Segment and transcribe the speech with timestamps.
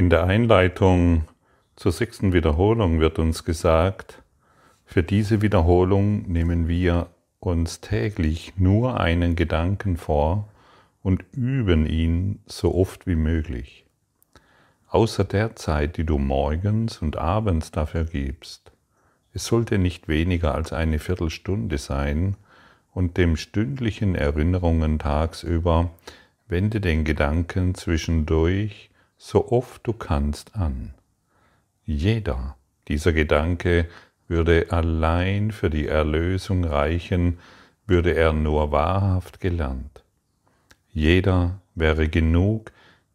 [0.00, 1.24] In der Einleitung
[1.76, 4.22] zur sechsten Wiederholung wird uns gesagt,
[4.86, 7.08] für diese Wiederholung nehmen wir
[7.38, 10.48] uns täglich nur einen Gedanken vor
[11.02, 13.84] und üben ihn so oft wie möglich.
[14.88, 18.72] Außer der Zeit, die du morgens und abends dafür gibst.
[19.34, 22.38] Es sollte nicht weniger als eine Viertelstunde sein
[22.94, 25.90] und dem stündlichen Erinnerungen tagsüber
[26.48, 28.89] wende den Gedanken zwischendurch
[29.22, 30.94] so oft du kannst an.
[31.84, 32.56] Jeder
[32.88, 33.86] dieser Gedanke
[34.28, 37.38] würde allein für die Erlösung reichen,
[37.86, 40.04] würde er nur wahrhaft gelernt.
[40.88, 42.72] Jeder wäre genug,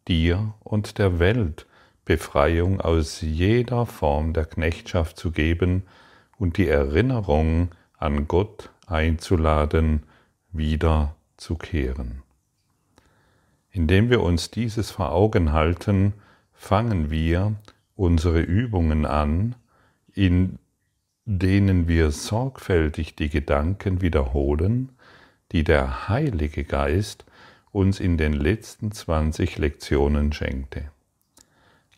[0.07, 1.65] dir und der Welt
[2.05, 5.87] Befreiung aus jeder Form der Knechtschaft zu geben
[6.37, 10.03] und die Erinnerung an Gott einzuladen,
[10.51, 12.24] wieder zu kehren.
[13.75, 16.13] Indem wir uns dieses vor Augen halten,
[16.53, 17.55] fangen wir
[17.97, 19.55] unsere Übungen an,
[20.13, 20.59] in
[21.25, 24.93] denen wir sorgfältig die Gedanken wiederholen,
[25.51, 27.25] die der Heilige Geist
[27.69, 30.89] uns in den letzten 20 Lektionen schenkte.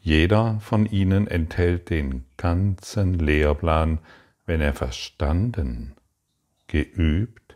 [0.02, 4.00] Jeder von ihnen enthält den ganzen Lehrplan,
[4.48, 5.94] wenn er verstanden,
[6.66, 7.56] geübt,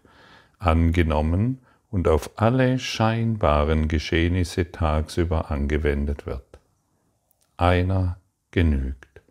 [0.59, 1.57] angenommen
[1.91, 6.59] und auf alle scheinbaren Geschehnisse tagsüber angewendet wird.
[7.57, 8.17] Einer
[8.49, 9.21] genügt.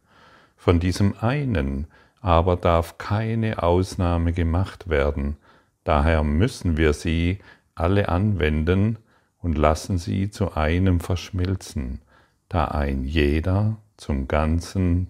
[0.57, 1.87] Von diesem einen
[2.21, 5.37] aber darf keine Ausnahme gemacht werden,
[5.85, 7.39] daher müssen wir sie
[7.75, 8.99] alle anwenden
[9.39, 12.03] und lassen sie zu einem verschmilzen,
[12.51, 15.09] da ein jeder zum Ganzen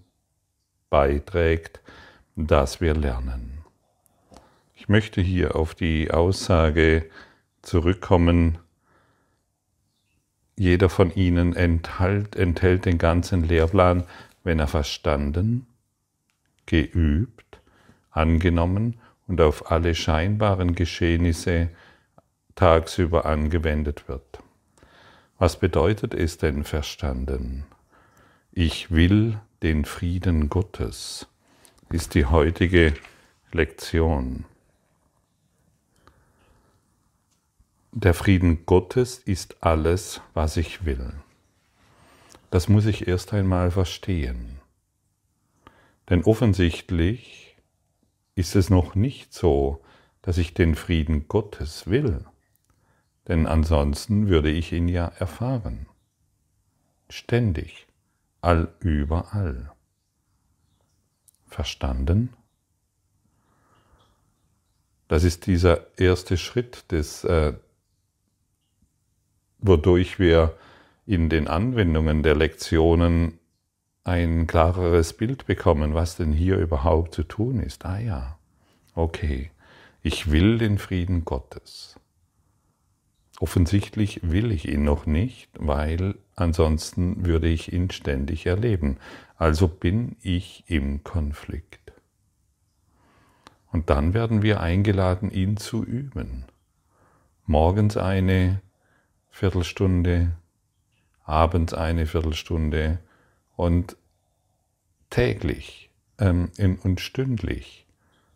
[0.89, 1.81] beiträgt,
[2.37, 3.65] das wir lernen.
[4.75, 7.07] Ich möchte hier auf die Aussage
[7.63, 8.59] zurückkommen.
[10.57, 14.05] Jeder von ihnen enthält, enthält den ganzen Lehrplan,
[14.45, 15.67] wenn er verstanden,
[16.67, 17.61] geübt,
[18.11, 21.71] angenommen und auf alle scheinbaren Geschehnisse
[22.55, 24.43] tagsüber angewendet wird.
[25.39, 27.65] Was bedeutet es denn verstanden?
[28.53, 31.27] Ich will den Frieden Gottes,
[31.91, 32.95] ist die heutige
[33.53, 34.45] Lektion.
[37.93, 41.13] Der Frieden Gottes ist alles, was ich will.
[42.51, 44.61] Das muss ich erst einmal verstehen.
[46.09, 47.57] Denn offensichtlich
[48.35, 49.83] ist es noch nicht so,
[50.23, 52.25] dass ich den Frieden Gottes will.
[53.29, 55.87] Denn ansonsten würde ich ihn ja erfahren.
[57.09, 57.87] Ständig,
[58.41, 59.73] allüberall.
[61.47, 62.35] Verstanden?
[65.09, 67.55] Das ist dieser erste Schritt des, äh,
[69.61, 70.57] wodurch wir
[71.07, 73.39] in den Anwendungen der Lektionen
[74.05, 77.85] ein klareres Bild bekommen, was denn hier überhaupt zu tun ist.
[77.85, 78.39] Ah ja,
[78.95, 79.51] okay,
[80.03, 81.97] ich will den Frieden Gottes.
[83.41, 88.99] Offensichtlich will ich ihn noch nicht, weil ansonsten würde ich ihn ständig erleben.
[89.37, 91.93] Also bin ich im Konflikt.
[93.73, 96.45] Und dann werden wir eingeladen, ihn zu üben.
[97.47, 98.61] Morgens eine,
[99.41, 100.33] Viertelstunde,
[101.25, 102.99] abends eine Viertelstunde
[103.57, 103.97] und
[105.09, 106.51] täglich ähm,
[106.83, 107.87] und stündlich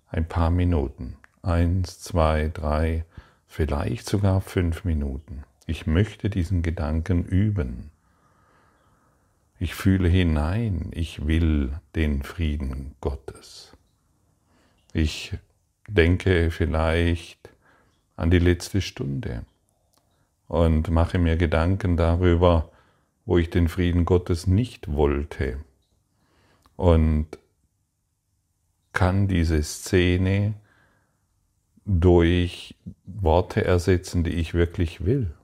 [0.08, 1.18] ein paar Minuten.
[1.42, 3.04] Eins, zwei, drei,
[3.46, 5.44] vielleicht sogar fünf Minuten.
[5.66, 7.90] Ich möchte diesen Gedanken üben.
[9.58, 13.76] Ich fühle hinein, ich will den Frieden Gottes.
[14.94, 15.36] Ich
[15.86, 17.50] denke vielleicht
[18.16, 19.44] an die letzte Stunde
[20.54, 22.70] und mache mir Gedanken darüber,
[23.26, 25.58] wo ich den Frieden Gottes nicht wollte.
[26.76, 27.26] Und
[28.92, 30.54] kann diese Szene
[31.84, 35.34] durch Worte ersetzen, die ich wirklich will.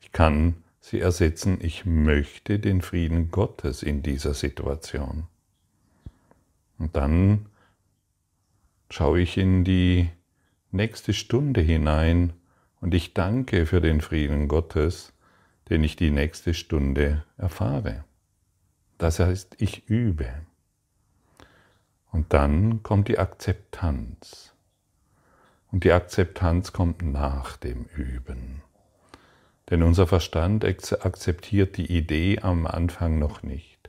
[0.00, 5.26] Ich kann sie ersetzen, ich möchte den Frieden Gottes in dieser Situation.
[6.78, 7.44] Und dann
[8.88, 10.08] schaue ich in die
[10.70, 12.32] nächste Stunde hinein
[12.84, 15.14] und ich danke für den Frieden Gottes,
[15.70, 18.04] den ich die nächste Stunde erfahre.
[18.98, 20.28] Das heißt, ich übe.
[22.12, 24.52] Und dann kommt die Akzeptanz.
[25.72, 28.60] Und die Akzeptanz kommt nach dem Üben.
[29.70, 33.88] Denn unser Verstand akzeptiert die Idee am Anfang noch nicht.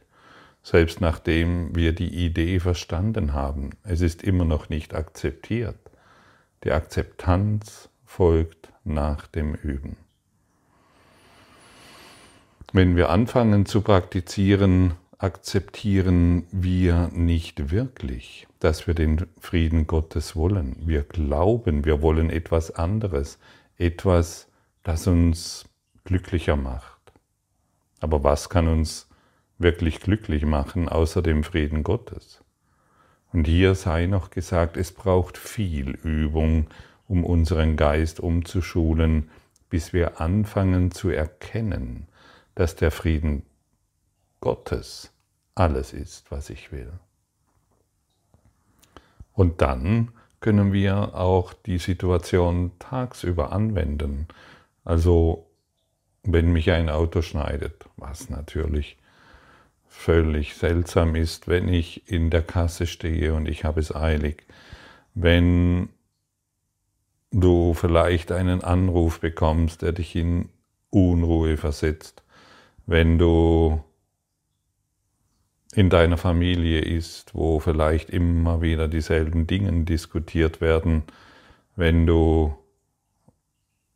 [0.63, 5.75] Selbst nachdem wir die Idee verstanden haben, es ist immer noch nicht akzeptiert.
[6.63, 9.97] Die Akzeptanz folgt nach dem Üben.
[12.71, 20.75] Wenn wir anfangen zu praktizieren, akzeptieren wir nicht wirklich, dass wir den Frieden Gottes wollen.
[20.85, 23.39] Wir glauben, wir wollen etwas anderes,
[23.77, 24.49] etwas,
[24.83, 25.65] das uns
[26.03, 27.13] glücklicher macht.
[28.01, 29.07] Aber was kann uns
[29.57, 32.43] wirklich glücklich machen außer dem Frieden Gottes?
[33.31, 36.67] Und hier sei noch gesagt, es braucht viel Übung,
[37.07, 39.29] um unseren Geist umzuschulen,
[39.69, 42.07] bis wir anfangen zu erkennen,
[42.55, 43.43] dass der Frieden
[44.39, 45.11] Gottes
[45.55, 46.91] alles ist, was ich will.
[49.33, 54.27] Und dann können wir auch die Situation tagsüber anwenden.
[54.83, 55.47] Also
[56.23, 58.97] wenn mich ein Auto schneidet, was natürlich
[59.87, 64.45] völlig seltsam ist, wenn ich in der Kasse stehe und ich habe es eilig,
[65.13, 65.89] wenn
[67.31, 70.49] du vielleicht einen Anruf bekommst, der dich in
[70.89, 72.23] Unruhe versetzt,
[72.85, 73.83] wenn du
[75.73, 81.03] in deiner Familie ist, wo vielleicht immer wieder dieselben Dinge diskutiert werden,
[81.75, 82.55] wenn du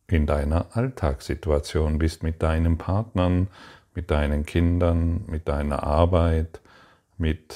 [0.08, 3.48] in deiner Alltagssituation bist mit deinen Partnern,
[3.96, 6.60] mit deinen Kindern, mit deiner Arbeit,
[7.18, 7.56] mit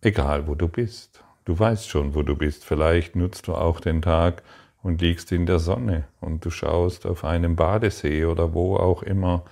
[0.00, 1.24] egal wo du bist.
[1.44, 2.64] Du weißt schon, wo du bist.
[2.64, 4.42] Vielleicht nutzt du auch den Tag
[4.82, 9.44] und liegst in der Sonne und du schaust auf einem Badesee oder wo auch immer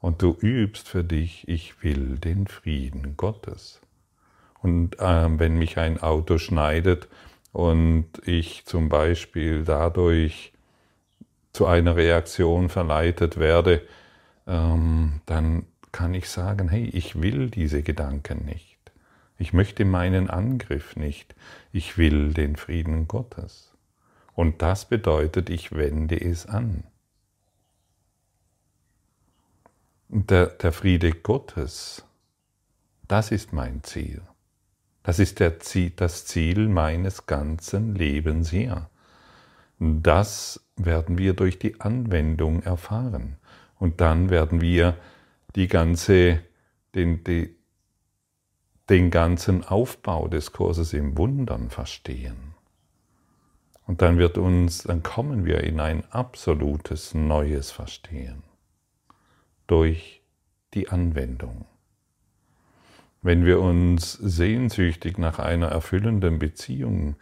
[0.00, 3.80] und du übst für dich, ich will den Frieden Gottes.
[4.62, 7.08] Und äh, wenn mich ein Auto schneidet
[7.52, 10.52] und ich zum Beispiel dadurch
[11.52, 13.82] zu einer Reaktion verleitet werde,
[14.46, 18.69] ähm, dann kann ich sagen, hey, ich will diese Gedanken nicht.
[19.40, 21.34] Ich möchte meinen Angriff nicht.
[21.72, 23.74] Ich will den Frieden Gottes.
[24.34, 26.84] Und das bedeutet, ich wende es an.
[30.10, 32.04] der, der Friede Gottes,
[33.06, 34.22] das ist mein Ziel.
[35.02, 35.56] Das ist der,
[35.96, 38.90] das Ziel meines ganzen Lebens hier.
[39.78, 43.36] Das werden wir durch die Anwendung erfahren.
[43.78, 44.96] Und dann werden wir
[45.56, 46.40] die ganze,
[46.94, 47.56] den, die,
[48.90, 52.54] den ganzen Aufbau des Kurses im Wundern verstehen.
[53.86, 58.42] Und dann wird uns, dann kommen wir in ein absolutes neues Verstehen
[59.66, 60.22] durch
[60.74, 61.66] die Anwendung.
[63.22, 67.16] Wenn wir uns sehnsüchtig nach einer erfüllenden Beziehung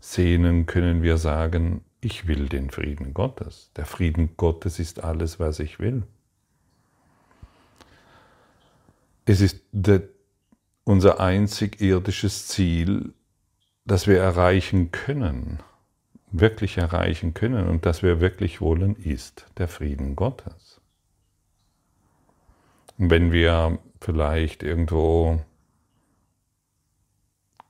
[0.00, 3.70] sehnen, können wir sagen, ich will den Frieden Gottes.
[3.76, 6.02] Der Frieden Gottes ist alles, was ich will.
[9.24, 9.62] Es ist
[10.84, 13.14] unser einzig irdisches Ziel,
[13.84, 15.60] das wir erreichen können,
[16.30, 20.80] wirklich erreichen können und das wir wirklich wollen, ist der Frieden Gottes.
[22.96, 25.40] Wenn wir vielleicht irgendwo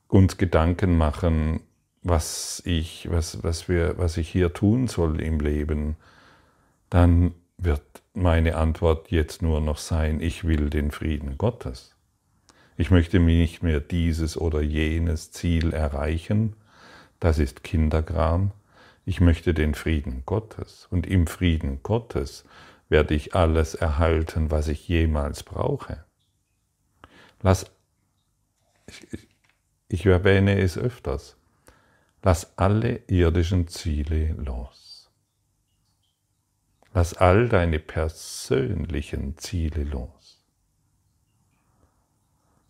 [0.09, 1.61] uns Gedanken machen,
[2.03, 5.97] was ich, was, was, wir, was ich hier tun soll im Leben,
[6.91, 7.83] dann wird
[8.13, 11.94] meine Antwort jetzt nur noch sein, ich will den Frieden Gottes.
[12.76, 16.56] Ich möchte nicht mehr dieses oder jenes Ziel erreichen,
[17.21, 18.50] das ist Kindergram.
[19.06, 20.88] Ich möchte den Frieden Gottes.
[20.91, 22.44] Und im Frieden Gottes
[22.88, 26.05] werde ich alles erhalten, was ich jemals brauche.
[27.43, 27.67] Lass,
[28.87, 29.29] ich,
[29.89, 31.37] ich erwähne es öfters,
[32.22, 35.10] lass alle irdischen Ziele los.
[36.93, 40.24] Lass all deine persönlichen Ziele los.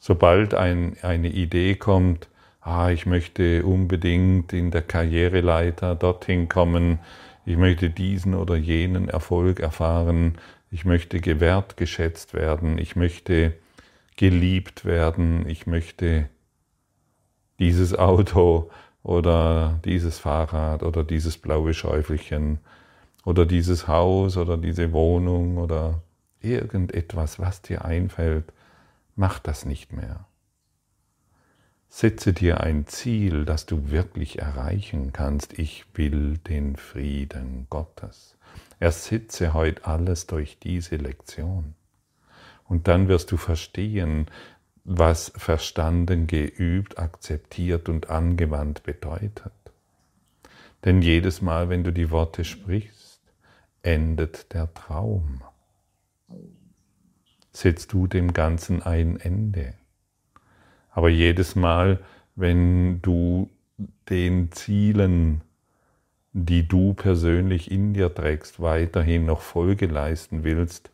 [0.07, 2.29] Sobald ein, eine Idee kommt,
[2.61, 6.99] ah, ich möchte unbedingt in der Karriereleiter dorthin kommen,
[7.47, 10.37] ich möchte diesen oder jenen Erfolg erfahren,
[10.71, 13.55] ich möchte gewertgeschätzt werden, ich möchte
[14.19, 16.29] geliebt werden, ich möchte
[17.59, 18.71] dieses Auto
[19.03, 22.59] oder dieses Fahrrad oder dieses blaue Schäufelchen
[23.25, 26.03] oder dieses Haus oder diese Wohnung oder
[26.43, 28.53] irgendetwas, was dir einfällt,
[29.17, 30.27] mach das nicht mehr.
[31.89, 35.59] Setze dir ein Ziel, das du wirklich erreichen kannst.
[35.59, 38.37] Ich will den Frieden Gottes.
[38.81, 41.75] Ersetze heute alles durch diese Lektion.
[42.65, 44.27] Und dann wirst du verstehen,
[44.85, 49.53] was verstanden, geübt, akzeptiert und angewandt bedeutet.
[50.85, 53.21] Denn jedes Mal, wenn du die Worte sprichst,
[53.83, 55.43] endet der Traum.
[57.55, 59.75] Setzt du dem Ganzen ein Ende.
[60.91, 62.01] Aber jedes Mal,
[62.35, 63.49] wenn du
[64.11, 65.41] den Zielen,
[66.33, 70.91] die du persönlich in dir trägst, weiterhin noch Folge leisten willst,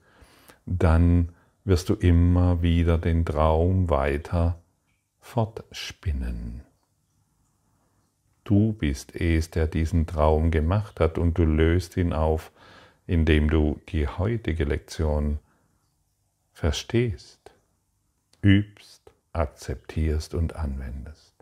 [0.66, 1.30] dann
[1.64, 4.60] wirst du immer wieder den Traum weiter
[5.18, 6.62] fortspinnen.
[8.44, 12.52] Du bist es, der diesen Traum gemacht hat und du löst ihn auf,
[13.06, 15.38] indem du die heutige Lektion
[16.52, 17.52] verstehst,
[18.42, 21.34] übst, akzeptierst und anwendest.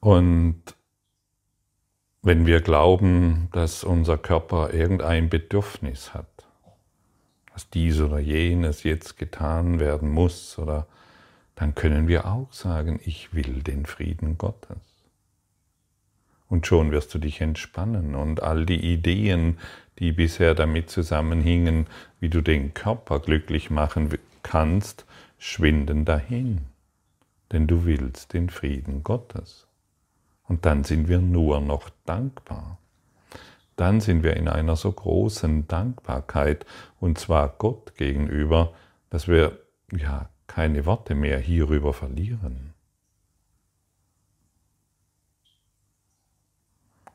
[0.00, 0.62] Und
[2.22, 6.26] wenn wir glauben, dass unser Körper irgendein Bedürfnis hat,
[7.52, 10.86] dass dies oder jenes jetzt getan werden muss, oder
[11.54, 14.91] dann können wir auch sagen, ich will den Frieden Gottes.
[16.52, 19.56] Und schon wirst du dich entspannen und all die Ideen,
[19.98, 21.86] die bisher damit zusammenhingen,
[22.20, 24.10] wie du den Körper glücklich machen
[24.42, 25.06] kannst,
[25.38, 26.60] schwinden dahin.
[27.52, 29.66] Denn du willst den Frieden Gottes.
[30.46, 32.76] Und dann sind wir nur noch dankbar.
[33.76, 36.66] Dann sind wir in einer so großen Dankbarkeit,
[37.00, 38.74] und zwar Gott gegenüber,
[39.08, 39.58] dass wir
[39.90, 42.71] ja keine Worte mehr hierüber verlieren.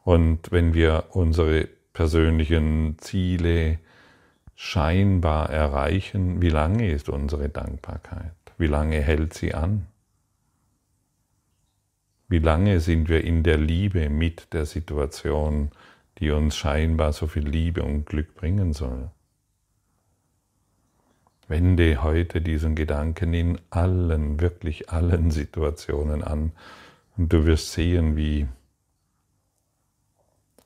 [0.08, 3.78] Und wenn wir unsere persönlichen Ziele
[4.56, 8.32] scheinbar erreichen, wie lange ist unsere Dankbarkeit?
[8.58, 9.86] Wie lange hält sie an?
[12.30, 15.72] Wie lange sind wir in der Liebe mit der Situation,
[16.20, 19.12] die uns scheinbar so viel Liebe und Glück bringen soll?
[21.50, 26.54] Wende heute diesen Gedanken in allen, wirklich allen Situationen an
[27.18, 28.48] und du wirst sehen, wie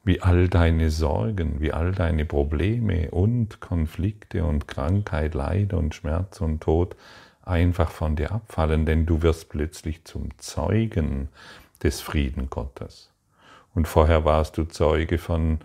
[0.04, 6.42] wie all deine Sorgen, wie all deine Probleme und Konflikte und Krankheit, Leid und Schmerz
[6.42, 6.96] und Tod
[7.44, 11.30] einfach von dir abfallen, denn du wirst plötzlich zum Zeugen
[11.84, 13.12] des Frieden Gottes.
[13.74, 15.60] Und vorher warst du Zeuge von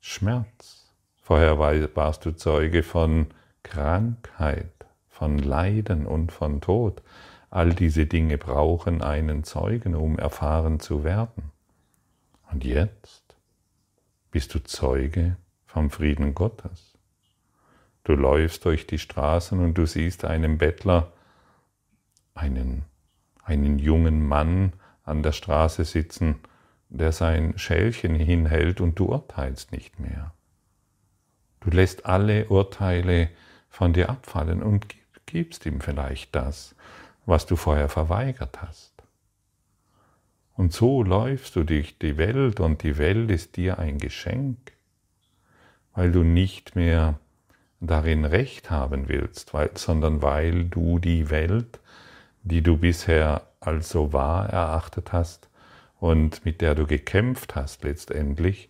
[0.00, 3.26] Schmerz, vorher warst du Zeuge von
[3.62, 4.72] Krankheit,
[5.08, 7.02] von Leiden und von Tod.
[7.50, 11.52] All diese Dinge brauchen einen Zeugen, um erfahren zu werden.
[12.50, 13.19] Und jetzt
[14.30, 16.98] bist du Zeuge vom Frieden Gottes.
[18.04, 21.12] Du läufst durch die Straßen und du siehst einen Bettler,
[22.34, 22.84] einen,
[23.44, 24.72] einen jungen Mann
[25.04, 26.36] an der Straße sitzen,
[26.88, 30.34] der sein Schälchen hinhält und du urteilst nicht mehr.
[31.60, 33.28] Du lässt alle Urteile
[33.68, 34.86] von dir abfallen und
[35.26, 36.74] gibst ihm vielleicht das,
[37.26, 38.89] was du vorher verweigert hast.
[40.60, 44.58] Und so läufst du durch die Welt und die Welt ist dir ein Geschenk,
[45.94, 47.18] weil du nicht mehr
[47.80, 51.80] darin Recht haben willst, weil, sondern weil du die Welt,
[52.42, 55.48] die du bisher als so wahr erachtet hast
[55.98, 58.68] und mit der du gekämpft hast letztendlich,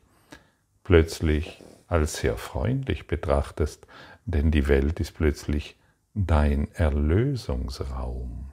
[0.85, 3.88] plötzlich als sehr freundlich betrachtest,
[4.26, 5.76] denn die Welt ist plötzlich
[6.14, 8.50] dein Erlösungsraum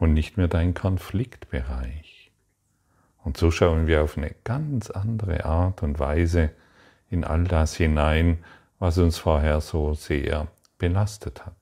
[0.00, 2.32] und nicht mehr dein Konfliktbereich.
[3.22, 6.50] Und so schauen wir auf eine ganz andere Art und Weise
[7.10, 8.38] in all das hinein,
[8.78, 11.54] was uns vorher so sehr belastet hat.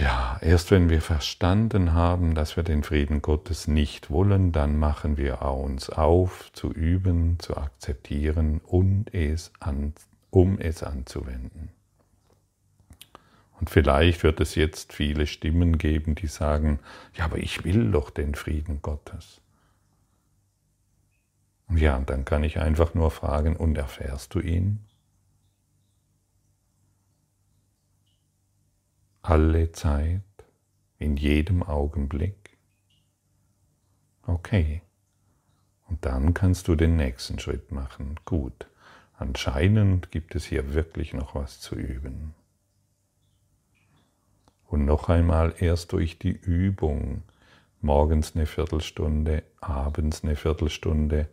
[0.00, 5.16] Ja, erst wenn wir verstanden haben, dass wir den Frieden Gottes nicht wollen, dann machen
[5.18, 9.94] wir uns auf, zu üben, zu akzeptieren und es an,
[10.30, 11.75] um es anzuwenden.
[13.58, 16.78] Und vielleicht wird es jetzt viele Stimmen geben, die sagen,
[17.14, 19.40] ja, aber ich will doch den Frieden Gottes.
[21.70, 24.84] Ja, und dann kann ich einfach nur fragen, und erfährst du ihn?
[29.22, 30.22] Alle Zeit,
[30.98, 32.58] in jedem Augenblick?
[34.22, 34.82] Okay.
[35.88, 38.18] Und dann kannst du den nächsten Schritt machen.
[38.24, 38.68] Gut.
[39.18, 42.34] Anscheinend gibt es hier wirklich noch was zu üben.
[44.66, 47.22] Und noch einmal erst durch die Übung,
[47.80, 51.28] morgens eine Viertelstunde, abends eine Viertelstunde,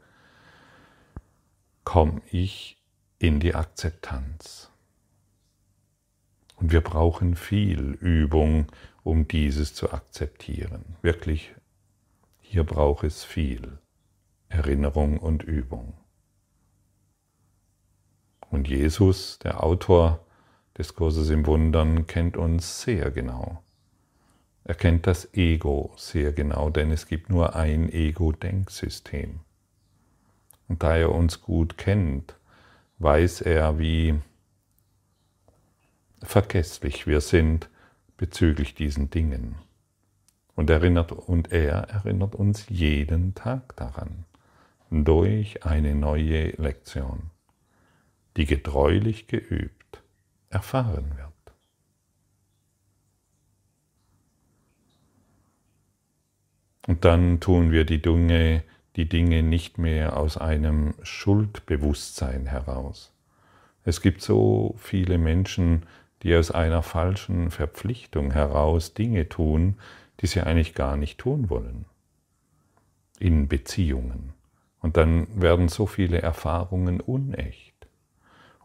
[1.84, 2.78] komme ich
[3.20, 4.70] in die Akzeptanz.
[6.56, 8.68] Und wir brauchen viel Übung,
[9.04, 10.96] um dieses zu akzeptieren.
[11.02, 11.54] Wirklich,
[12.40, 13.80] hier braucht es viel
[14.48, 15.98] Erinnerung und Übung.
[18.52, 20.23] Und Jesus, der Autor
[20.78, 23.62] des Kurses im Wundern kennt uns sehr genau.
[24.64, 29.42] Er kennt das Ego sehr genau, denn es gibt nur ein Ego-Denksystem.
[30.68, 32.36] Und da er uns gut kennt,
[33.00, 34.16] weiß er, wie
[36.24, 37.70] vergesslich wir sind
[38.16, 39.56] bezüglich diesen Dingen.
[40.56, 44.26] Und, erinnert, und er erinnert uns jeden Tag daran,
[44.90, 47.32] durch eine neue Lektion,
[48.38, 49.83] die getreulich geübt
[50.54, 51.34] erfahren wird.
[56.88, 58.64] Und dann tun wir die Dinge,
[58.96, 63.14] die Dinge nicht mehr aus einem Schuldbewusstsein heraus.
[63.86, 65.86] Es gibt so viele Menschen,
[66.22, 69.76] die aus einer falschen Verpflichtung heraus Dinge tun,
[70.20, 71.86] die sie eigentlich gar nicht tun wollen.
[73.20, 74.34] In Beziehungen.
[74.82, 77.73] Und dann werden so viele Erfahrungen unecht.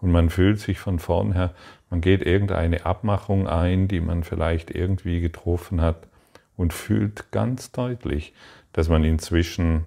[0.00, 1.54] Und man fühlt sich von vornher,
[1.90, 6.08] man geht irgendeine Abmachung ein, die man vielleicht irgendwie getroffen hat
[6.56, 8.32] und fühlt ganz deutlich,
[8.72, 9.86] dass man inzwischen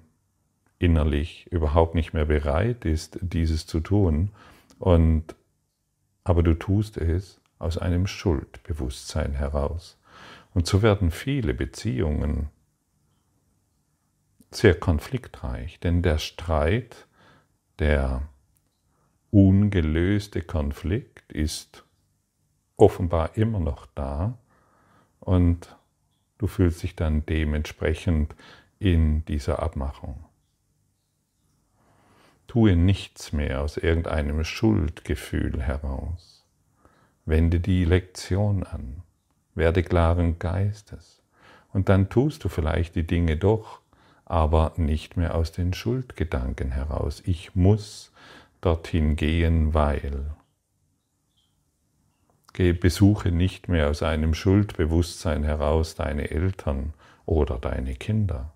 [0.80, 4.32] innerlich überhaupt nicht mehr bereit ist, dieses zu tun.
[4.80, 5.36] Und,
[6.24, 10.00] aber du tust es aus einem Schuldbewusstsein heraus.
[10.54, 12.50] Und so werden viele Beziehungen
[14.50, 17.08] sehr konfliktreich, denn der Streit,
[17.80, 18.24] der
[19.32, 21.86] ungelöste Konflikt ist
[22.78, 24.38] offenbar immer noch da
[25.20, 25.76] und
[26.38, 28.36] du fühlst dich dann dementsprechend
[28.80, 30.26] in dieser Abmachung.
[32.48, 36.46] Tue nichts mehr aus irgendeinem Schuldgefühl heraus.
[37.26, 39.04] Wende die Lektion an.
[39.56, 41.22] Werde klaren Geistes.
[41.72, 43.80] Und dann tust du vielleicht die Dinge doch,
[44.26, 47.22] aber nicht mehr aus den Schuldgedanken heraus.
[47.26, 48.12] Ich muss
[48.62, 50.36] dorthin gehen, weil.
[52.80, 56.94] Besuche nicht mehr aus einem Schuldbewusstsein heraus deine Eltern
[57.26, 58.54] oder deine Kinder.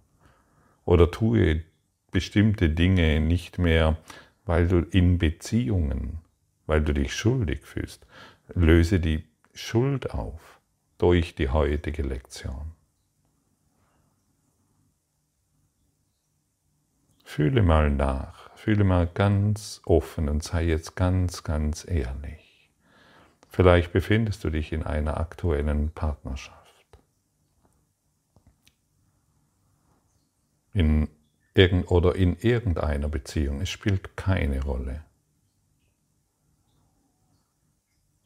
[0.83, 1.63] Oder tue
[2.11, 3.97] bestimmte Dinge nicht mehr,
[4.45, 6.19] weil du in Beziehungen,
[6.67, 8.05] weil du dich schuldig fühlst.
[8.53, 10.59] Löse die Schuld auf
[10.97, 12.73] durch die heutige Lektion.
[17.23, 22.71] Fühle mal nach, fühle mal ganz offen und sei jetzt ganz, ganz ehrlich.
[23.47, 26.97] Vielleicht befindest du dich in einer aktuellen Partnerschaft.
[30.73, 31.09] In
[31.53, 33.61] irgend oder in irgendeiner Beziehung.
[33.61, 35.05] Es spielt keine Rolle.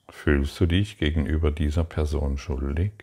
[0.08, 2.94] Fühlst du dich gegenüber dieser Person schuldig?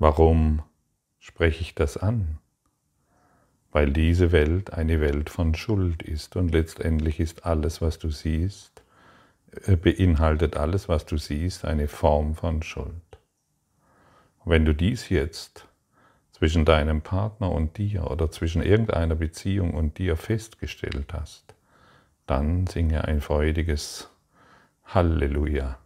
[0.00, 0.62] Warum
[1.18, 2.38] spreche ich das an?
[3.70, 8.82] Weil diese Welt eine Welt von Schuld ist und letztendlich ist alles, was du siehst,
[9.66, 12.94] äh, beinhaltet alles, was du siehst, eine Form von Schuld.
[14.46, 15.68] Wenn du dies jetzt
[16.32, 21.54] zwischen deinem Partner und dir oder zwischen irgendeiner Beziehung und dir festgestellt hast,
[22.26, 24.08] dann singe ein freudiges
[24.86, 25.78] Halleluja.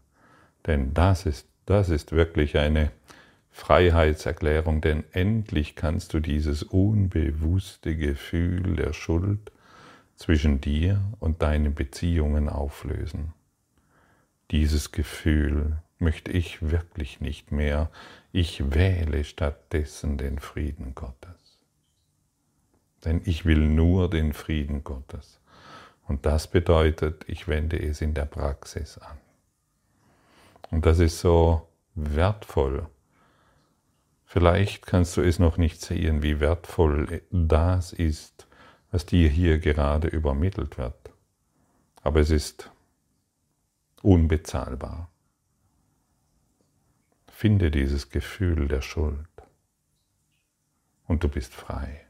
[0.69, 2.93] Denn das ist, das ist wirklich eine
[3.57, 9.53] Freiheitserklärung, denn endlich kannst du dieses unbewusste Gefühl der Schuld
[10.17, 13.33] zwischen dir und deinen Beziehungen auflösen.
[14.51, 17.91] Dieses Gefühl möchte ich wirklich nicht mehr.
[18.33, 21.61] Ich wähle stattdessen den Frieden Gottes.
[23.05, 25.39] Denn ich will nur den Frieden Gottes.
[26.09, 29.17] Und das bedeutet, ich wende es in der Praxis an.
[30.73, 32.89] Und das ist so wertvoll,
[34.35, 38.49] Vielleicht kannst du es noch nicht sehen, wie wertvoll das ist,
[38.91, 41.13] was dir hier gerade übermittelt wird.
[42.03, 42.73] Aber es ist
[44.03, 45.09] unbezahlbar.
[47.29, 49.29] Finde dieses Gefühl der Schuld
[51.07, 52.05] und du bist frei.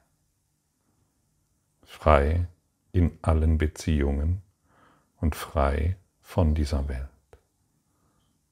[1.83, 2.47] Frei
[2.93, 4.41] in allen Beziehungen
[5.21, 7.11] und frei von dieser Welt.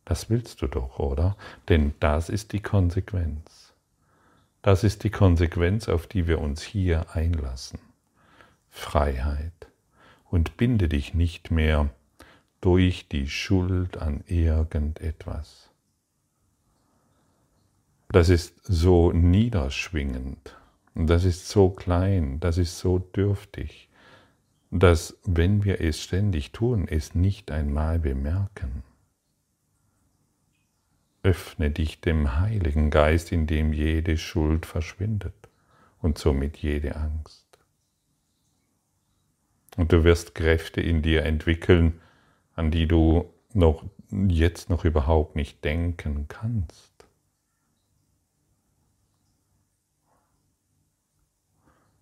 [0.04, 1.38] Das willst du doch, oder?
[1.70, 3.61] Denn das ist die Konsequenz.
[4.62, 7.80] Das ist die Konsequenz, auf die wir uns hier einlassen.
[8.70, 9.52] Freiheit.
[10.30, 11.90] Und binde dich nicht mehr
[12.62, 15.68] durch die Schuld an irgendetwas.
[18.08, 20.56] Das ist so niederschwingend,
[20.94, 23.88] das ist so klein, das ist so dürftig,
[24.70, 28.84] dass wenn wir es ständig tun, es nicht einmal bemerken
[31.22, 35.34] öffne dich dem Heiligen Geist, in dem jede Schuld verschwindet
[36.00, 37.46] und somit jede Angst.
[39.76, 42.00] Und du wirst Kräfte in dir entwickeln,
[42.54, 46.92] an die du noch jetzt noch überhaupt nicht denken kannst.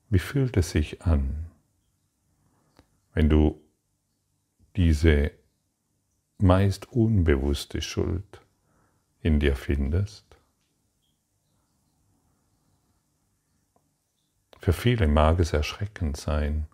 [0.08, 1.46] Wie fühlt es sich an,
[3.14, 3.60] wenn du
[4.74, 5.30] diese
[6.38, 8.39] meist unbewusste Schuld
[9.22, 10.24] in dir findest?
[14.58, 16.66] Für viele mag es erschreckend sein,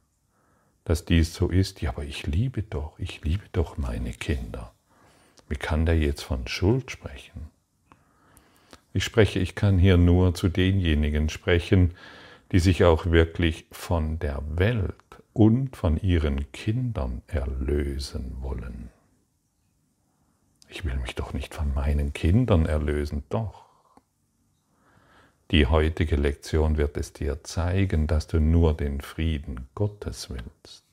[0.84, 1.80] dass dies so ist.
[1.82, 4.72] Ja, aber ich liebe doch, ich liebe doch meine Kinder.
[5.48, 7.50] Wie kann der jetzt von Schuld sprechen?
[8.92, 11.94] Ich spreche, ich kann hier nur zu denjenigen sprechen,
[12.50, 14.94] die sich auch wirklich von der Welt
[15.32, 18.90] und von ihren Kindern erlösen wollen.
[20.68, 23.66] Ich will mich doch nicht von meinen Kindern erlösen, doch.
[25.52, 30.84] Die heutige Lektion wird es dir zeigen, dass du nur den Frieden Gottes willst.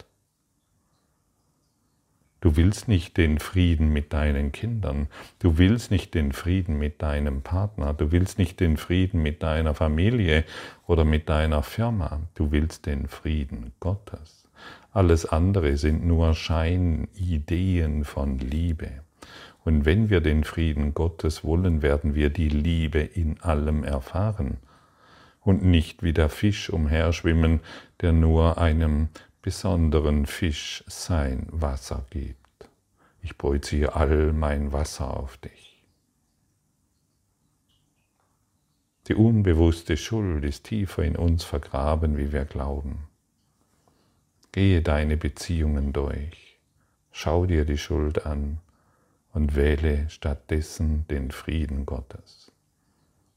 [2.39, 5.07] Du willst nicht den Frieden mit deinen Kindern,
[5.39, 9.73] du willst nicht den Frieden mit deinem Partner, du willst nicht den Frieden mit deiner
[9.73, 10.43] Familie
[10.85, 14.49] oder mit deiner Firma, du willst den Frieden Gottes.
[14.91, 19.02] Alles andere sind nur Scheinideen von Liebe.
[19.63, 24.57] Und wenn wir den Frieden Gottes wollen, werden wir die Liebe in allem erfahren
[25.41, 27.61] und nicht wie der Fisch umherschwimmen,
[28.01, 29.09] der nur einem
[29.41, 32.37] besonderen Fisch sein Wasser gibt.
[33.21, 35.83] Ich projiziere all mein Wasser auf dich.
[39.07, 43.07] Die unbewusste Schuld ist tiefer in uns vergraben, wie wir glauben.
[44.53, 46.57] Gehe deine Beziehungen durch,
[47.11, 48.59] schau dir die Schuld an
[49.33, 52.51] und wähle stattdessen den Frieden Gottes.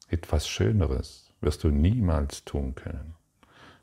[0.08, 3.14] Etwas Schöneres wirst du niemals tun können.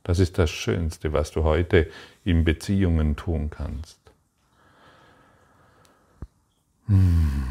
[0.04, 1.89] Das ist das Schönste, was du heute
[2.23, 3.99] in Beziehungen tun kannst.
[6.88, 7.43] Hm.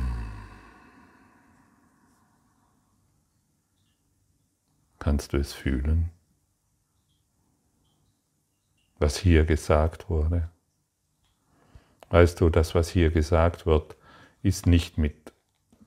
[4.98, 6.10] Kannst du es fühlen,
[9.00, 10.48] was hier gesagt wurde?
[12.10, 13.96] Weißt du, das, was hier gesagt wird,
[14.42, 15.32] ist nicht mit,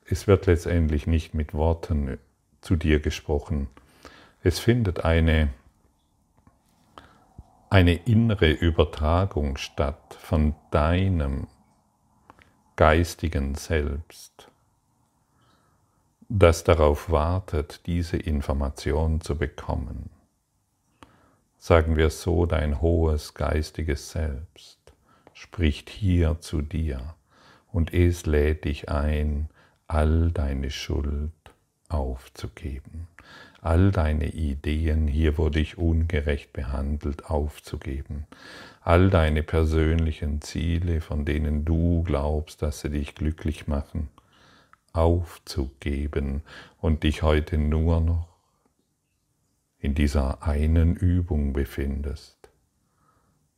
[0.06, 2.18] es wird letztendlich nicht mit Worten
[2.62, 3.68] zu dir gesprochen.
[4.42, 5.50] Es findet eine
[7.76, 11.48] eine innere Übertragung statt von deinem
[12.78, 14.50] geistigen Selbst,
[16.30, 20.10] das darauf wartet, diese Information zu bekommen.
[21.58, 24.80] Sagen wir so, dein hohes geistiges Selbst
[25.34, 27.16] spricht hier zu dir
[27.76, 29.50] und es lädt dich ein,
[29.88, 31.32] all deine Schuld
[31.90, 33.08] aufzugeben
[33.66, 38.28] all deine Ideen, hier wurde ich ungerecht behandelt, aufzugeben,
[38.82, 44.10] all deine persönlichen Ziele, von denen du glaubst, dass sie dich glücklich machen,
[44.94, 46.44] aufzugeben
[46.80, 48.28] und dich heute nur noch
[49.80, 52.38] in dieser einen Übung befindest.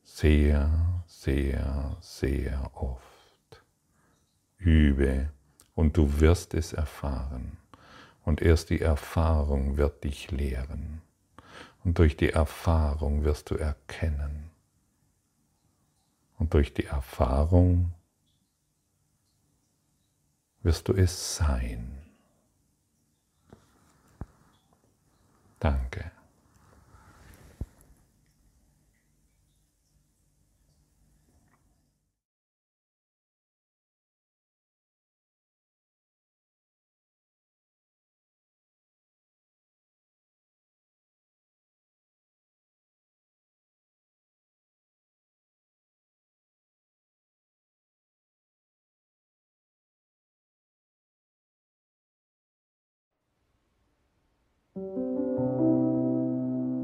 [0.06, 3.17] Sehr, sehr, sehr oft.
[4.58, 5.30] Übe
[5.76, 7.58] und du wirst es erfahren.
[8.24, 11.02] Und erst die Erfahrung wird dich lehren.
[11.84, 14.50] Und durch die Erfahrung wirst du erkennen.
[16.38, 17.94] Und durch die Erfahrung
[20.62, 21.98] wirst du es sein.
[25.60, 26.12] Danke.